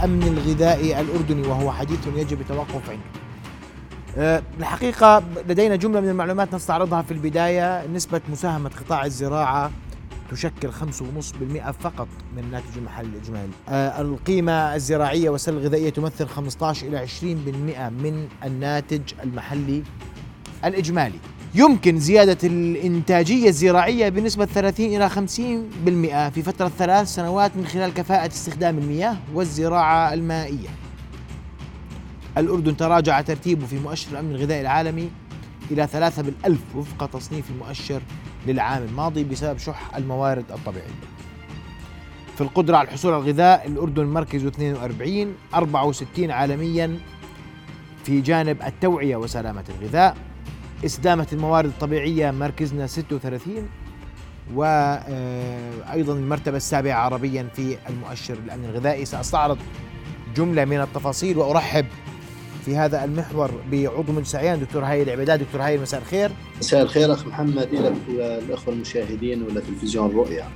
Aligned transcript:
الأمن 0.00 0.22
الغذائي 0.22 1.00
الأردني 1.00 1.48
وهو 1.48 1.72
حديث 1.72 1.98
يجب 2.16 2.40
التوقف 2.40 2.90
عنده 2.90 3.02
أه، 4.18 4.42
الحقيقة 4.58 5.22
لدينا 5.48 5.76
جملة 5.76 6.00
من 6.00 6.08
المعلومات 6.08 6.54
نستعرضها 6.54 7.02
في 7.02 7.10
البداية. 7.10 7.86
نسبة 7.86 8.20
مساهمة 8.28 8.70
قطاع 8.70 9.04
الزراعة 9.04 9.70
تشكل 10.30 10.72
5.5% 10.72 11.70
فقط 11.70 12.08
من 12.36 12.42
الناتج 12.42 12.78
المحلي 12.78 13.08
الإجمالي 13.08 13.52
أه، 13.68 14.00
القيمة 14.00 14.52
الزراعية 14.74 15.30
والسلة 15.30 15.58
الغذائية 15.58 15.90
تمثل 15.90 16.26
15 16.28 16.86
إلى 16.86 16.98
20% 16.98 17.88
من 17.90 18.28
الناتج 18.44 19.00
المحلي 19.22 19.82
الإجمالي. 20.64 21.18
يمكن 21.54 21.98
زيادة 21.98 22.48
الإنتاجية 22.48 23.48
الزراعية 23.48 24.08
بنسبة 24.08 24.44
30 24.44 24.86
إلى 24.86 25.10
50% 25.10 26.34
في 26.34 26.42
فترة 26.42 26.68
ثلاث 26.68 27.08
سنوات 27.14 27.56
من 27.56 27.66
خلال 27.66 27.94
كفاءة 27.94 28.26
استخدام 28.26 28.78
المياه 28.78 29.16
والزراعة 29.34 30.14
المائية. 30.14 30.68
الأردن 32.38 32.76
تراجع 32.76 33.20
ترتيبه 33.20 33.66
في 33.66 33.78
مؤشر 33.78 34.12
الأمن 34.12 34.30
الغذائي 34.30 34.60
العالمي 34.60 35.10
إلى 35.70 35.86
ثلاثة 35.86 36.22
بالألف 36.22 36.60
وفق 36.76 37.06
تصنيف 37.06 37.50
المؤشر 37.50 38.02
للعام 38.46 38.82
الماضي 38.82 39.24
بسبب 39.24 39.58
شح 39.58 39.96
الموارد 39.96 40.44
الطبيعية. 40.50 41.00
في 42.34 42.40
القدرة 42.40 42.76
على 42.76 42.88
الحصول 42.88 43.12
على 43.14 43.22
الغذاء 43.22 43.66
الأردن 43.66 44.04
مركز 44.04 44.44
42 44.46 45.34
64 45.54 46.30
عالميا 46.30 46.98
في 48.04 48.20
جانب 48.20 48.62
التوعية 48.62 49.16
وسلامة 49.16 49.64
الغذاء. 49.68 50.16
استدامة 50.84 51.26
الموارد 51.32 51.68
الطبيعية 51.68 52.30
مركزنا 52.30 52.86
36 52.86 53.68
وأيضا 54.54 56.12
المرتبة 56.12 56.56
السابعة 56.56 57.00
عربيا 57.00 57.48
في 57.56 57.78
المؤشر 57.88 58.34
الأمن 58.34 58.64
الغذائي. 58.64 59.04
سأستعرض 59.04 59.58
جملة 60.36 60.64
من 60.64 60.80
التفاصيل 60.80 61.38
وأرحب 61.38 61.86
في 62.64 62.76
هذا 62.76 63.04
المحور 63.04 63.50
بعضو 63.72 64.12
مجلس 64.12 64.34
عيان 64.34 64.60
دكتور 64.60 64.84
هاي 64.84 65.02
العبادات 65.02 65.40
دكتور 65.40 65.62
هاي 65.62 65.78
مساء 65.78 66.00
الخير. 66.00 66.30
مساء 66.58 66.82
الخير 66.82 67.12
أخ 67.12 67.26
محمد 67.26 67.68
لك 67.72 67.94
الأخوة 68.08 68.74
المشاهدين 68.74 69.42
ولا 69.42 69.60
تلفزيون 69.60 70.10
الرؤيا. 70.10 70.48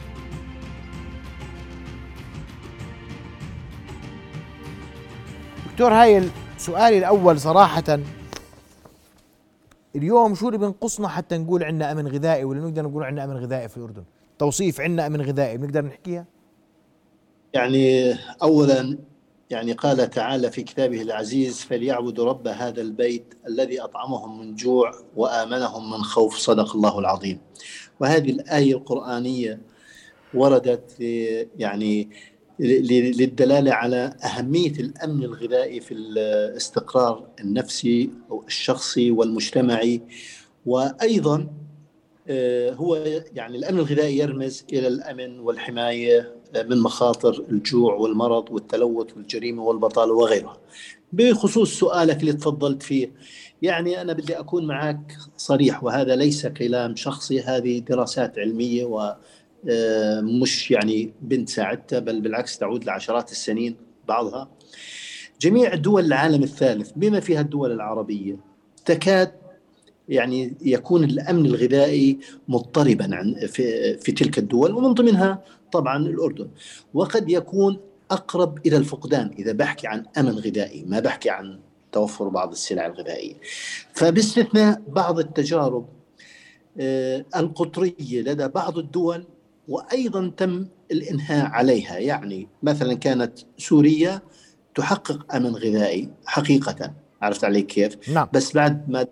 دكتور 5.72 5.92
هاي 5.92 6.28
سؤالي 6.58 6.98
الأول 6.98 7.40
صراحة 7.40 7.98
اليوم 9.96 10.34
شو 10.34 10.46
اللي 10.48 10.58
بنقصنا 10.58 11.08
حتى 11.08 11.38
نقول 11.38 11.64
عندنا 11.64 11.92
أمن 11.92 12.08
غذائي 12.08 12.44
ولا 12.44 12.60
نقدر 12.60 12.82
نقول 12.82 13.02
عندنا 13.02 13.24
أمن 13.24 13.36
غذائي 13.36 13.68
في 13.68 13.76
الأردن؟ 13.76 14.04
توصيف 14.38 14.80
عندنا 14.80 15.06
أمن 15.06 15.22
غذائي 15.22 15.56
بنقدر 15.56 15.84
نحكيها؟ 15.84 16.26
يعني 17.54 18.14
اولا 18.42 18.98
يعني 19.50 19.72
قال 19.72 20.10
تعالى 20.10 20.50
في 20.50 20.62
كتابه 20.62 21.02
العزيز 21.02 21.60
فليعبدوا 21.60 22.24
رب 22.24 22.48
هذا 22.48 22.80
البيت 22.80 23.34
الذي 23.46 23.80
أطعمهم 23.80 24.40
من 24.40 24.54
جوع 24.54 24.90
وآمنهم 25.16 25.90
من 25.90 26.02
خوف. 26.02 26.38
صدق 26.38 26.76
الله 26.76 26.98
العظيم. 26.98 27.38
وهذه 28.00 28.30
الآية 28.30 28.74
القرآنية 28.74 29.60
وردت 30.34 31.00
يعني 31.58 32.10
للدلالة 32.58 33.72
على 33.72 34.16
أهمية 34.24 34.70
الأمن 34.70 35.24
الغذائي 35.24 35.80
في 35.80 35.94
الاستقرار 35.94 37.26
النفسي 37.40 38.10
أو 38.30 38.44
الشخصي 38.46 39.10
والمجتمعي 39.10 40.02
وأيضا 40.66 41.48
آه، 42.28 42.72
هو 42.72 42.96
يعني 43.34 43.58
الأمن 43.58 43.78
الغذائي 43.78 44.18
يرمز 44.18 44.64
إلى 44.72 44.86
الأمن 44.86 45.38
والحماية 45.40 46.34
من 46.68 46.80
مخاطر 46.80 47.44
الجوع 47.50 47.94
والمرض 47.94 48.50
والتلوث 48.50 49.16
والجريمة 49.16 49.62
والبطالة 49.62 50.12
وغيرها. 50.12 50.56
بخصوص 51.12 51.78
سؤالك 51.78 52.20
اللي 52.20 52.32
تفضلت 52.32 52.82
فيه 52.82 53.12
يعني 53.62 54.00
أنا 54.00 54.12
بدي 54.12 54.38
أكون 54.38 54.66
معك 54.66 55.16
صريح 55.36 55.84
وهذا 55.84 56.16
ليس 56.16 56.46
كلام 56.46 56.96
شخصي 56.96 57.40
هذه 57.40 57.78
دراسات 57.78 58.38
علمية 58.38 58.84
و 58.84 59.00
آه، 59.00 59.16
مش 60.42 60.70
يعني 60.70 61.12
بنت 61.22 61.48
ساعدتها 61.48 61.98
بل 61.98 62.20
بالعكس 62.20 62.58
تعود 62.58 62.84
لعشرات 62.84 63.32
السنين 63.32 63.76
بعضها. 64.08 64.48
جميع 65.40 65.74
دول 65.74 66.04
العالم 66.04 66.42
الثالث 66.42 66.90
بما 66.96 67.20
فيها 67.20 67.40
الدول 67.40 67.72
العربية 67.72 68.36
تكاد 68.84 69.32
يعني 70.08 70.54
يكون 70.60 71.04
الأمن 71.04 71.46
الغذائي 71.46 72.18
مضطربا 72.48 73.16
عن 73.16 73.46
في, 73.46 73.96
في 73.98 74.12
تلك 74.12 74.38
الدول 74.38 74.72
ومن 74.74 74.94
ضمنها 74.94 75.44
طبعا 75.72 75.96
الأردن. 75.96 76.48
وقد 76.94 77.30
يكون 77.30 77.78
أقرب 78.10 78.66
إلى 78.66 78.76
الفقدان 78.76 79.30
إذا 79.38 79.52
بحكي 79.52 79.86
عن 79.86 80.06
أمن 80.18 80.38
غذائي 80.38 80.84
ما 80.84 81.00
بحكي 81.00 81.30
عن 81.30 81.60
توفر 81.92 82.28
بعض 82.28 82.50
السلع 82.50 82.86
الغذائية. 82.86 83.34
فباستثناء 83.92 84.82
بعض 84.88 85.18
التجارب 85.18 85.86
آه، 86.80 87.24
القطرية 87.36 88.22
لدى 88.22 88.48
بعض 88.48 88.78
الدول 88.78 89.24
وأيضا 89.68 90.32
تم 90.36 90.66
الإنهاء 90.90 91.46
عليها 91.46 91.98
يعني 91.98 92.48
مثلا 92.62 92.94
كانت 92.94 93.38
سوريا 93.58 94.22
تحقق 94.74 95.34
أمن 95.34 95.56
غذائي 95.56 96.08
حقيقة 96.26 96.94
عرفت 97.22 97.44
علي 97.44 97.62
كيف؟ 97.62 98.08
نعم. 98.08 98.28
بس 98.32 98.52
بعد 98.52 98.90
ما 98.90 99.06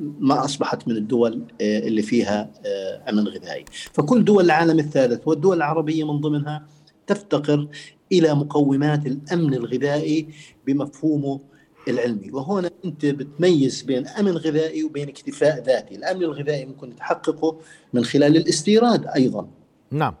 ما 0.00 0.44
أصبحت 0.44 0.88
من 0.88 0.96
الدول 0.96 1.44
آه، 1.60 1.78
اللي 1.78 2.02
فيها 2.02 2.50
آه، 2.66 3.10
أمن 3.10 3.28
غذائي، 3.28 3.64
فكل 3.92 4.24
دول 4.24 4.44
العالم 4.44 4.78
الثالث 4.78 5.28
والدول 5.28 5.56
العربية 5.56 6.12
من 6.12 6.20
ضمنها 6.20 6.66
تفتقر 7.06 7.68
إلى 8.12 8.34
مقومات 8.34 9.06
الأمن 9.06 9.54
الغذائي 9.54 10.28
بمفهومه 10.66 11.40
العلمي. 11.88 12.30
وهنا 12.30 12.70
أنت 12.84 13.06
بتميز 13.06 13.82
بين 13.82 14.06
امن 14.06 14.36
غذائي 14.36 14.84
وبين 14.84 15.08
اكتفاء 15.08 15.62
ذاتي. 15.62 15.94
الأمن 15.94 16.22
الغذائي 16.22 16.64
ممكن 16.64 16.96
تحققه 16.96 17.60
من 17.92 18.04
خلال 18.04 18.36
الاستيراد 18.36 19.06
أيضا. 19.06 19.48
نعم. 19.90 20.14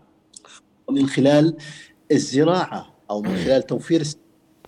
ومن 0.88 1.06
خلال 1.06 1.56
الزراعة 2.12 2.94
أو 3.10 3.22
من 3.22 3.36
خلال 3.36 3.62
توفير 3.62 4.02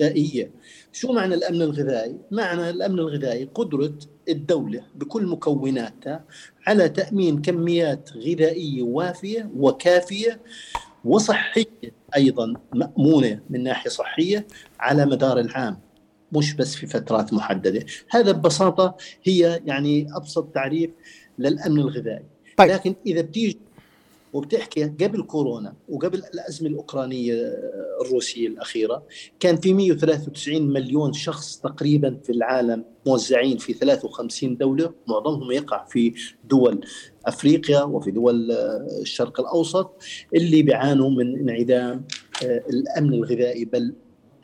غذائيه 0.03 0.51
شو 0.93 1.13
معنى 1.13 1.35
الأمن 1.35 1.63
الغذائي؟ 1.63 2.17
معنى 2.31 2.71
الأمن 2.71 2.99
الغذائي 2.99 3.49
قدرة 3.55 3.95
الدولة 4.29 4.83
بكل 4.95 5.27
مكوناتها 5.27 6.25
على 6.67 6.89
تأمين 6.89 7.43
كميات 7.43 8.11
غذائية 8.17 8.83
وافية 8.83 9.51
وكافية 9.57 10.41
وصحية 11.05 11.93
أيضا 12.17 12.55
مأمونة 12.75 13.41
من 13.51 13.63
ناحية 13.63 13.91
صحية 13.91 14.47
على 14.81 15.07
مدار 15.07 15.39
العام. 15.41 15.79
مش 16.33 16.55
بس 16.55 16.75
في 16.75 16.87
فترات 16.87 17.33
محددة. 17.33 17.87
هذا 18.11 18.33
ببساطة 18.33 18.97
هي 19.25 19.63
يعني 19.67 20.17
أبسط 20.17 20.45
تعريف 20.55 20.91
للأمن 21.39 21.79
الغذائي. 21.81 22.25
طيب. 22.57 22.71
لكن 22.71 22.95
إذا 23.07 23.21
بتيجي 23.21 23.59
وبتحكي 24.33 24.85
قبل 24.85 25.23
كورونا 25.23 25.75
وقبل 25.89 26.19
الأزمة 26.35 26.69
الأوكرانية 26.69 27.35
الروسية 28.01 28.49
الأخيرة 28.49 29.03
كان 29.41 29.57
في 29.57 29.75
193 29.75 30.63
مليون 30.63 31.13
شخص 31.13 31.57
تقريبا 31.57 32.19
في 32.25 32.33
العالم 32.33 32.85
موزعين 33.07 33.59
في 33.59 33.73
53 33.73 34.57
دولة. 34.57 34.93
معظمهم 35.09 35.53
يقع 35.53 35.85
في 35.85 36.15
دول 36.45 36.81
أفريقيا 37.27 37.83
وفي 37.83 38.11
دول 38.11 38.53
الشرق 39.03 39.41
الأوسط 39.41 40.03
اللي 40.35 40.63
بيعانوا 40.63 41.11
من 41.11 41.39
انعدام 41.39 42.05
آه، 42.45 42.63
الأمن 42.71 43.15
الغذائي. 43.15 43.65
بل 43.65 43.95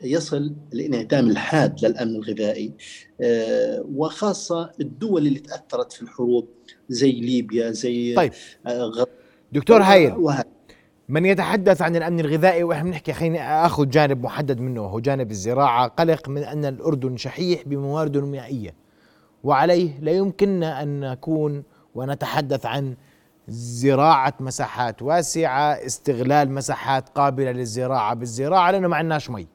يصل 0.03 0.55
الانعدام 0.73 1.29
الحاد 1.29 1.85
للأمن 1.85 2.15
الغذائي 2.15 2.73
آه، 3.21 3.85
وخاصة 3.95 4.71
الدول 4.81 5.27
اللي 5.27 5.39
تأثرت 5.39 5.93
في 5.93 6.01
الحروب 6.01 6.47
زي 6.89 7.11
ليبيا 7.11 7.71
زي 7.71 8.15
طيب. 8.15 8.31
غ... 8.67 9.03
دكتور 9.51 9.81
هايل. 9.81 10.15
من 11.09 11.25
يتحدث 11.25 11.81
عن 11.81 11.95
الأمن 11.95 12.19
الغذائي 12.19 12.63
وإحنا 12.63 12.83
بنحكي 12.83 13.13
خليني 13.13 13.43
آخذ 13.43 13.89
جانب 13.89 14.23
محدد 14.23 14.59
منه 14.59 14.81
وهو 14.81 14.99
جانب 14.99 15.31
الزراعة 15.31 15.87
قلق 15.87 16.29
من 16.29 16.43
أن 16.43 16.65
الأردن 16.65 17.17
شحيح 17.17 17.63
بموارده 17.65 18.19
المائيه 18.19 18.75
وعليه 19.43 19.99
لا 19.99 20.11
يمكننا 20.11 20.83
أن 20.83 20.99
نكون 20.99 21.63
ونتحدث 21.95 22.65
عن 22.65 22.95
زراعة 23.47 24.33
مساحات 24.39 25.01
واسعة 25.01 25.71
استغلال 25.73 26.51
مساحات 26.51 27.09
قابلة 27.09 27.51
للزراعة 27.51 28.13
بالزراعة 28.13 28.71
لأنه 28.71 28.87
ما 28.87 28.95
عندناش 28.95 29.29
مي. 29.29 29.47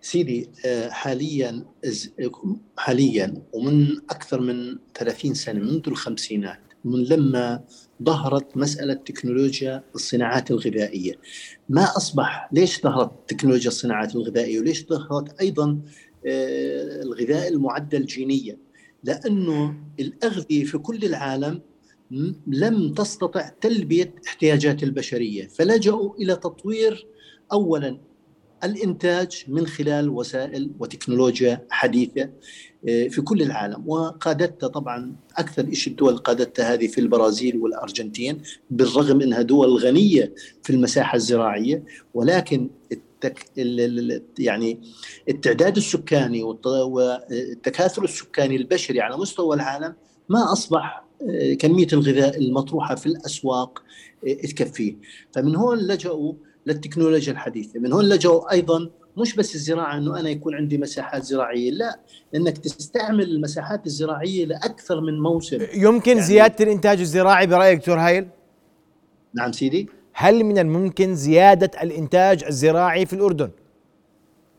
سيدي 0.00 0.50
آه، 0.66 0.88
حاليا 0.88 1.64
حاليا 2.76 3.42
ومن 3.52 3.96
أكثر 4.10 4.40
من 4.40 4.78
30 4.94 5.34
سنة 5.34 5.60
منذ 5.60 5.82
الخمسينات 5.86 6.60
من 6.84 7.04
لما 7.04 7.64
ظهرت 8.02 8.56
مسألة 8.56 8.94
تكنولوجيا 8.94 9.84
الصناعات 9.94 10.50
الغذائية. 10.50 11.12
ما 11.68 11.96
أصبح 11.96 12.48
ليش 12.52 12.82
ظهرت 12.82 13.12
تكنولوجيا 13.28 13.68
الصناعات 13.68 14.14
الغذائية؟ 14.14 14.60
وليش 14.60 14.86
ظهرت 14.86 15.40
أيضا 15.40 15.80
آه، 16.26 17.02
الغذاء 17.02 17.48
المعدل 17.48 18.06
جينيا؟ 18.06 18.56
لأنه 19.04 19.76
الأغذية 20.00 20.64
في 20.64 20.78
كل 20.78 21.04
العالم 21.04 21.60
لم 22.46 22.94
تستطع 22.94 23.48
تلبية 23.60 24.14
احتياجات 24.26 24.82
البشرية. 24.82 25.46
فلجأوا 25.48 26.14
إلى 26.16 26.36
تطوير 26.36 27.06
اولا 27.52 27.98
الإنتاج 28.64 29.44
من 29.48 29.66
خلال 29.66 30.08
وسائل 30.08 30.70
وتكنولوجيا 30.78 31.66
حديثة 31.70 32.30
آه، 32.88 33.08
في 33.08 33.20
كل 33.22 33.42
العالم. 33.42 33.88
وقادتها 33.88 34.68
طبعا 34.68 35.16
أكثر 35.36 35.72
شيء 35.72 35.92
الدول 35.92 36.16
قادتها 36.16 36.74
هذه 36.74 36.86
في 36.86 37.00
البرازيل 37.00 37.56
والأرجنتين 37.56 38.42
بالرغم 38.70 39.20
إنها 39.20 39.42
دول 39.42 39.68
غنية 39.68 40.34
في 40.62 40.70
المساحة 40.70 41.16
الزراعية. 41.16 41.84
ولكن 42.14 42.70
التك... 42.92 43.46
يعني 44.38 44.80
التعداد 45.28 45.76
السكاني 45.76 46.42
والتكاثر 46.42 48.04
السكاني 48.04 48.56
البشري 48.56 49.00
على 49.00 49.16
مستوى 49.16 49.56
العالم 49.56 49.94
ما 50.28 50.52
أصبح 50.52 51.04
آه، 51.28 51.54
كمية 51.54 51.86
الغذاء 51.92 52.38
المطروحة 52.38 52.94
في 52.94 53.06
الأسواق 53.06 53.82
آه، 54.28 54.32
تكفيه 54.32 54.96
فمن 55.32 55.56
هون 55.56 55.78
لجأوا 55.78 56.32
للتكنولوجيا 56.70 57.32
الحديثة. 57.32 57.80
من 57.80 57.92
هون 57.92 58.08
لجوا 58.08 58.52
أيضا 58.52 58.90
مش 59.16 59.36
بس 59.36 59.54
الزراعة 59.54 59.98
إنه 59.98 60.20
أنا 60.20 60.30
يكون 60.30 60.54
عندي 60.54 60.78
مساحات 60.78 61.22
زراعية 61.22 61.70
لا 61.70 62.00
انك 62.34 62.58
تستعمل 62.58 63.30
المساحات 63.30 63.86
الزراعية 63.86 64.44
لأكثر 64.46 65.00
من 65.00 65.20
موسم. 65.20 65.58
يمكن 65.74 66.10
يعني 66.12 66.22
زيادة 66.22 66.64
الإنتاج 66.64 67.00
الزراعي 67.00 67.46
برأيك 67.46 67.78
دكتور 67.78 67.98
هايل؟ 67.98 68.28
نعم 69.34 69.52
سيدي. 69.52 69.88
هل 70.12 70.44
من 70.44 70.58
الممكن 70.58 71.14
زيادة 71.14 71.70
الإنتاج 71.82 72.44
الزراعي 72.44 73.06
في 73.06 73.12
الأردن؟ 73.12 73.50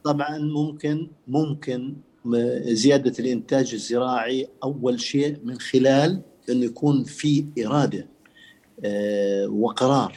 طبعا 0.04 0.38
ممكن 0.38 1.08
ممكن 1.28 1.96
زيادة 2.64 3.14
الإنتاج 3.20 3.74
الزراعي 3.74 4.48
أول 4.64 5.00
شيء 5.00 5.38
من 5.44 5.60
خلال 5.60 6.22
إنه 6.50 6.66
يكون 6.66 7.04
في 7.04 7.46
إرادة 7.66 8.08
آه، 8.86 9.48
وقرار 9.48 10.16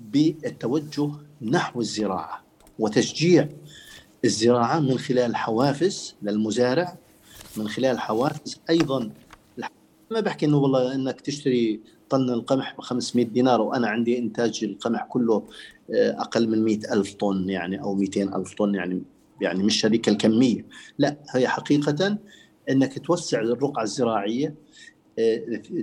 بالتوجه 0.00 1.10
نحو 1.42 1.80
الزراعة 1.80 2.44
وتشجيع 2.78 3.48
الزراعة 4.24 4.80
من 4.80 4.98
خلال 4.98 5.36
حوافز 5.36 6.14
للمزارع 6.22 6.98
من 7.56 7.68
خلال 7.68 7.98
حوافز 7.98 8.60
أيضا 8.70 9.10
ما 10.10 10.20
بحكي 10.20 10.46
إنه 10.46 10.56
والله 10.56 10.94
إنك 10.94 11.20
تشتري 11.20 11.80
طن 12.10 12.30
القمح 12.30 12.76
ب 12.78 12.80
500 12.80 13.26
دينار 13.26 13.60
وأنا 13.60 13.88
عندي 13.88 14.18
إنتاج 14.18 14.60
القمح 14.64 15.04
كله 15.04 15.42
آه، 15.94 16.10
أقل 16.10 16.48
من 16.48 16.64
100 16.64 16.78
ألف 16.92 17.14
طن 17.14 17.48
يعني 17.48 17.82
أو 17.82 17.94
200 17.94 18.22
ألف 18.22 18.54
طن 18.54 18.74
يعني 18.74 19.02
يعني 19.40 19.62
مش 19.62 19.86
هذيك 19.86 20.08
الكمية. 20.08 20.66
لا 20.98 21.16
هي 21.30 21.48
حقيقة 21.48 22.18
إنك 22.70 23.06
توسع 23.06 23.40
الرقعة 23.40 23.82
الزراعية 23.82 24.54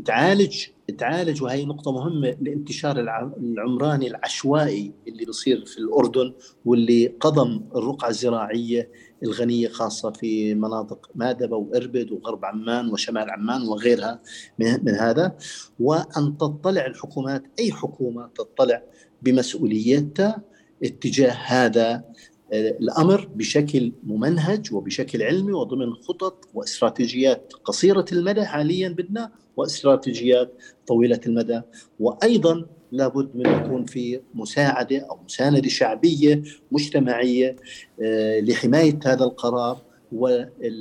تعالج 0.06 0.66
تعالج 0.98 1.44
وهي 1.44 1.66
نقطة 1.66 1.92
مهمة 1.92 2.38
لانتشار 2.42 3.00
العمراني 3.40 4.08
العشوائي 4.08 4.94
اللي 5.08 5.26
بيصير 5.26 5.66
في 5.66 5.78
الأردن 5.78 6.34
واللي 6.66 7.08
قضم 7.08 7.62
الرقعة 7.76 8.10
الزراعية 8.10 8.90
الغنية 9.24 9.68
خاصة 9.68 10.12
في 10.12 10.56
مناطق 10.56 11.10
مادبة 11.16 11.58
وإربد 11.58 12.12
وغرب 12.12 12.46
عمان 12.46 12.90
وشمال 12.90 13.30
عمان 13.30 13.62
وغيرها 13.62 14.22
من 14.60 14.94
هذا. 14.94 15.38
وأن 15.80 16.38
تطلع 16.38 16.86
الحكومات 16.86 17.44
أي 17.60 17.72
حكومة 17.72 18.28
تطلع 18.28 18.84
بمسؤوليتها 19.22 20.42
اتجاه 20.84 21.32
هذا 21.32 22.04
الأمر 22.54 23.30
بشكل 23.36 23.92
ممنهج 24.04 24.74
وبشكل 24.74 25.24
علمي 25.24 25.54
وضمن 25.54 25.94
خطط 25.94 26.48
واستراتيجيات 26.54 27.54
قصيرة 27.64 28.06
المدى 28.12 28.46
حاليا 28.46 28.90
بدنا 28.90 29.32
واستراتيجيات 29.58 30.54
طويلة 30.88 31.20
المدى. 31.26 31.62
وأيضا 32.00 32.66
لابد 32.92 33.36
من 33.36 33.46
يكون 33.46 33.86
في 33.86 34.22
مساعدة 34.34 35.00
أو 35.00 35.20
مساندة 35.26 35.70
شعبية 35.70 36.44
مجتمعية 36.72 37.56
آه، 38.02 38.40
لحماية 38.40 39.00
هذا 39.06 39.24
القرار 39.24 39.82
والالتفاف 40.12 40.72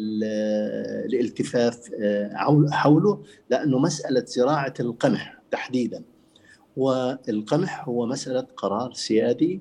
آه، 2.00 2.30
حوله 2.72 3.22
لأنه 3.50 3.78
مسألة 3.78 4.24
زراعة 4.26 4.74
القمح 4.80 5.38
تحديدا. 5.50 6.02
والقمح 6.76 7.88
هو 7.88 8.06
مسألة 8.06 8.46
قرار 8.56 8.92
سيادي 8.92 9.60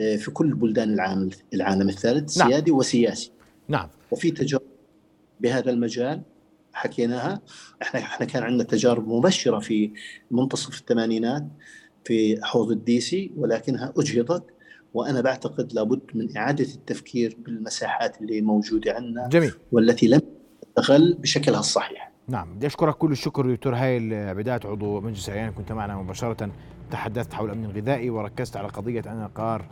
في 0.00 0.30
كل 0.30 0.54
بلدان 0.54 0.94
العالم 0.94 1.30
العالم 1.54 1.88
الثالث 1.88 2.38
نعم. 2.38 2.48
سيادي 2.48 2.70
وسياسي. 2.70 3.32
نعم. 3.68 3.88
وفي 4.10 4.30
تجارب 4.30 4.62
بهذا 5.40 5.70
المجال 5.70 6.22
حكيناها. 6.72 7.40
إحنا 7.82 8.00
إحنا 8.00 8.26
كان 8.26 8.42
عندنا 8.42 8.64
تجارب 8.64 9.08
مبشرة 9.08 9.58
في 9.58 9.92
منتصف 10.30 10.80
الثمانينات 10.80 11.46
في 12.04 12.40
حوض 12.42 12.70
الديسي 12.70 13.32
ولكنها 13.36 13.92
أجهضت 13.96 14.44
وأنا 14.94 15.20
بعتقد 15.20 15.72
لابد 15.72 16.00
من 16.14 16.36
إعادة 16.36 16.74
التفكير 16.74 17.36
بالمساحات 17.38 18.20
اللي 18.20 18.40
موجودة 18.40 18.92
عندنا 18.92 19.28
جميل. 19.28 19.52
والتي 19.72 20.08
لم 20.08 20.20
تستغل 20.76 21.14
بشكلها 21.14 21.60
الصحيح. 21.60 21.99
نعم 22.30 22.54
بدي 22.54 22.66
أشكرك 22.66 22.94
كل 22.94 23.12
الشكر 23.12 23.54
دكتور 23.54 23.74
هايل 23.74 24.34
بداية 24.34 24.60
عضو 24.64 25.00
مجلس 25.00 25.28
العيان 25.28 25.52
كنت 25.52 25.72
معنا 25.72 25.96
مباشرة 25.96 26.50
تحدثت 26.90 27.34
حول 27.34 27.50
الأمن 27.50 27.64
الغذائي 27.64 28.10
وركزت 28.10 28.56
على 28.56 28.68
قضية 28.68 29.02
أن 29.06 29.28
قرار 29.34 29.64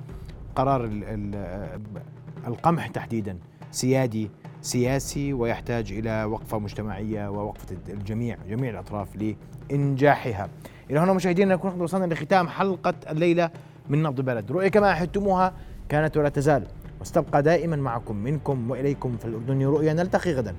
قرار 0.56 0.84
ال 0.84 1.04
ال 1.04 1.80
القمح 2.46 2.86
تحديدا 2.86 3.38
سيادي 3.70 4.30
سياسي 4.62 5.32
ويحتاج 5.32 5.92
إلى 5.92 6.24
وقفة 6.24 6.58
مجتمعية 6.58 7.28
ووقفة 7.28 7.76
الجميع 7.88 8.36
جميع 8.48 8.70
الأطراف 8.70 9.08
لإنجاحها. 9.70 10.48
إلى 10.90 10.98
هنا 10.98 11.12
مشاهدينا 11.12 11.54
نكون 11.54 11.80
وصلنا 11.80 12.14
لختام 12.14 12.48
حلقة 12.48 12.94
الليلة 13.10 13.50
من 13.88 14.02
نبض 14.02 14.20
بلد، 14.20 14.52
رؤية 14.52 14.68
كما 14.68 14.92
احدتموها 14.92 15.52
كانت 15.88 16.16
ولا 16.16 16.28
تزال 16.28 16.66
واستبقى 17.00 17.42
دائما 17.42 17.76
معكم 17.76 18.16
منكم 18.16 18.70
وإليكم 18.70 19.16
في 19.16 19.24
الاردن 19.24 19.62
رؤيا 19.62 19.92
نلتقي 19.92 20.32
غدا 20.32 20.54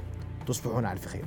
تصبحون 0.48 0.86
على 0.86 1.00
خير. 1.00 1.10